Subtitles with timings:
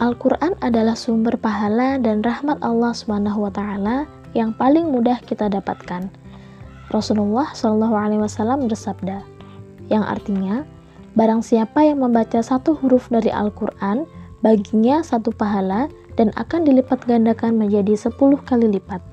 [0.00, 6.08] Al-Quran adalah sumber pahala dan rahmat Allah Subhanahu wa Ta'ala yang paling mudah kita dapatkan.
[6.88, 9.20] Rasulullah Shallallahu Alaihi Wasallam bersabda,
[9.92, 10.64] yang artinya,
[11.20, 14.08] barang siapa yang membaca satu huruf dari Al-Quran,
[14.40, 19.04] baginya satu pahala dan akan dilipat gandakan menjadi sepuluh kali lipat.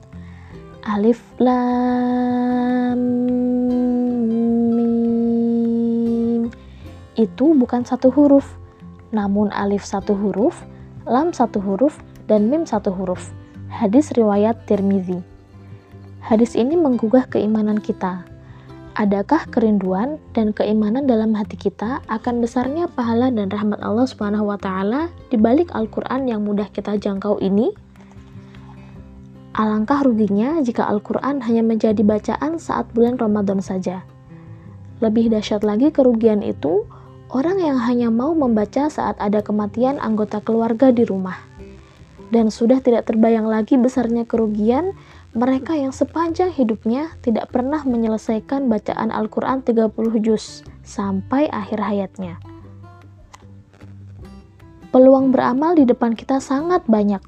[0.88, 2.96] Alif Lam
[4.72, 6.48] Mim
[7.20, 8.56] itu bukan satu huruf,
[9.12, 10.64] namun alif satu huruf,
[11.08, 11.98] lam satu huruf,
[12.28, 13.32] dan mim satu huruf.
[13.72, 15.20] Hadis riwayat Tirmizi.
[16.20, 18.28] Hadis ini menggugah keimanan kita.
[18.98, 24.58] Adakah kerinduan dan keimanan dalam hati kita akan besarnya pahala dan rahmat Allah Subhanahu wa
[24.58, 27.70] taala di balik Al-Qur'an yang mudah kita jangkau ini?
[29.58, 34.02] Alangkah ruginya jika Al-Quran hanya menjadi bacaan saat bulan Ramadan saja.
[35.02, 36.86] Lebih dahsyat lagi kerugian itu,
[37.32, 41.40] orang yang hanya mau membaca saat ada kematian anggota keluarga di rumah.
[42.28, 44.92] Dan sudah tidak terbayang lagi besarnya kerugian
[45.38, 52.42] mereka yang sepanjang hidupnya tidak pernah menyelesaikan bacaan Al-Quran 30 juz sampai akhir hayatnya.
[54.90, 57.22] Peluang beramal di depan kita sangat banyak.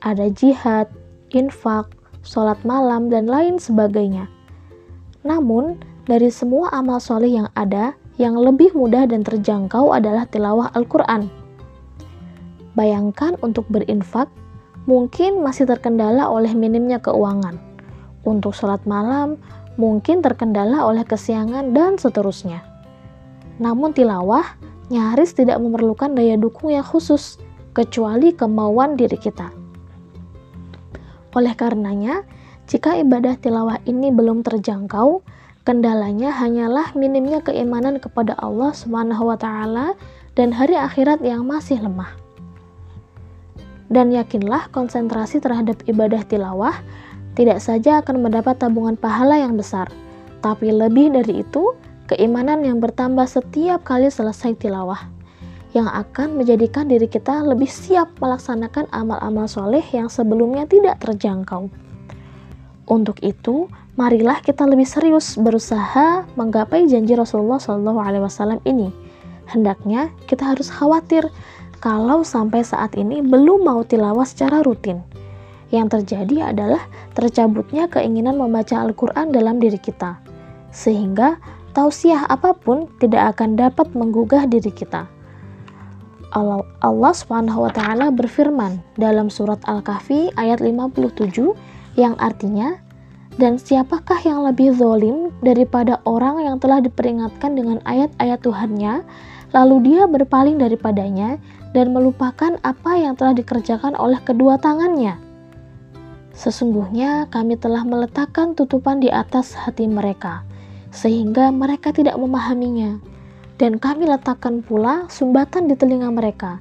[0.00, 0.88] Ada jihad,
[1.34, 4.30] infak, sholat malam, dan lain sebagainya.
[5.26, 11.28] Namun, dari semua amal soleh yang ada, yang lebih mudah dan terjangkau adalah tilawah Al-Quran.
[12.76, 14.28] Bayangkan untuk berinfak,
[14.84, 17.60] mungkin masih terkendala oleh minimnya keuangan.
[18.24, 19.40] Untuk sholat malam,
[19.80, 22.64] mungkin terkendala oleh kesiangan dan seterusnya.
[23.60, 24.44] Namun tilawah
[24.92, 27.40] nyaris tidak memerlukan daya dukung yang khusus,
[27.76, 29.52] kecuali kemauan diri kita.
[31.36, 32.24] Oleh karenanya,
[32.64, 35.20] jika ibadah tilawah ini belum terjangkau,
[35.66, 38.70] kendalanya hanyalah minimnya keimanan kepada Allah
[39.34, 39.98] taala
[40.38, 42.14] dan hari akhirat yang masih lemah.
[43.90, 46.74] Dan yakinlah konsentrasi terhadap ibadah tilawah
[47.34, 49.90] tidak saja akan mendapat tabungan pahala yang besar,
[50.38, 51.74] tapi lebih dari itu,
[52.06, 55.12] keimanan yang bertambah setiap kali selesai tilawah
[55.74, 61.68] yang akan menjadikan diri kita lebih siap melaksanakan amal-amal soleh yang sebelumnya tidak terjangkau.
[62.88, 68.92] Untuk itu, marilah kita lebih serius berusaha menggapai janji Rasulullah SAW ini.
[69.48, 71.32] Hendaknya kita harus khawatir
[71.80, 75.00] kalau sampai saat ini belum mau tilawah secara rutin.
[75.72, 76.84] Yang terjadi adalah
[77.16, 80.14] tercabutnya keinginan membaca Al-Quran dalam diri kita,
[80.70, 81.42] sehingga
[81.74, 85.10] tausiah apa pun tidak akan dapat menggugah diri kita.
[86.36, 91.32] Allah, Allah Subhanahu wa taala berfirman dalam surat Al-Kahfi ayat 57
[91.96, 92.78] yang artinya
[93.36, 99.02] dan siapakah yang lebih zolim daripada orang yang telah diperingatkan dengan ayat-ayat Tuhannya?
[99.52, 101.36] Lalu dia berpaling daripadanya
[101.74, 105.18] dan melupakan apa yang telah dikerjakan oleh kedua tangannya.
[106.36, 110.44] Sesungguhnya kami telah meletakkan tutupan di atas hati mereka
[110.96, 112.96] sehingga mereka tidak memahaminya.
[113.56, 116.60] Dan kami letakkan pula sumbatan di telinga mereka.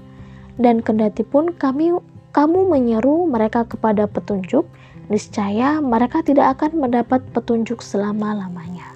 [0.56, 1.92] Dan kendati pun kami
[2.32, 4.64] kamu menyeru mereka kepada petunjuk,
[5.12, 8.95] niscaya mereka tidak akan mendapat petunjuk selama-lamanya.